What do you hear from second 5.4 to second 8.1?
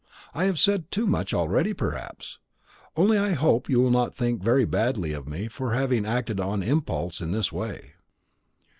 for having acted on impulse in this way."